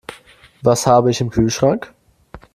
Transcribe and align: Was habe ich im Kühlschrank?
Was 0.63 0.87
habe 0.87 1.11
ich 1.11 1.21
im 1.21 1.29
Kühlschrank? 1.29 1.93